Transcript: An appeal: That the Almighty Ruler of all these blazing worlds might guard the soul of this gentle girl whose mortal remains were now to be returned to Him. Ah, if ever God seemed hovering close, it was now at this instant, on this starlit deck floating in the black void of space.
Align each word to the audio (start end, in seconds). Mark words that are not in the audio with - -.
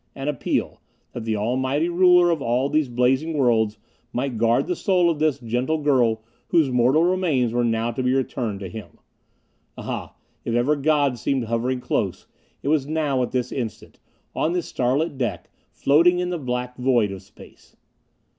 An 0.15 0.27
appeal: 0.27 0.81
That 1.13 1.25
the 1.25 1.35
Almighty 1.35 1.87
Ruler 1.87 2.31
of 2.31 2.41
all 2.41 2.69
these 2.69 2.89
blazing 2.89 3.33
worlds 3.37 3.77
might 4.11 4.35
guard 4.39 4.65
the 4.65 4.75
soul 4.75 5.11
of 5.11 5.19
this 5.19 5.37
gentle 5.37 5.77
girl 5.77 6.23
whose 6.47 6.71
mortal 6.71 7.03
remains 7.03 7.53
were 7.53 7.63
now 7.63 7.91
to 7.91 8.01
be 8.01 8.11
returned 8.11 8.61
to 8.61 8.67
Him. 8.67 8.97
Ah, 9.77 10.15
if 10.43 10.55
ever 10.55 10.75
God 10.75 11.19
seemed 11.19 11.43
hovering 11.43 11.81
close, 11.81 12.25
it 12.63 12.69
was 12.69 12.87
now 12.87 13.21
at 13.21 13.29
this 13.29 13.51
instant, 13.51 13.99
on 14.35 14.53
this 14.53 14.65
starlit 14.67 15.19
deck 15.19 15.51
floating 15.71 16.17
in 16.17 16.31
the 16.31 16.39
black 16.39 16.77
void 16.77 17.11
of 17.11 17.21
space. 17.21 17.75